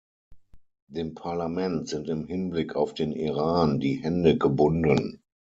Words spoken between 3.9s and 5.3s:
Hände gebunden.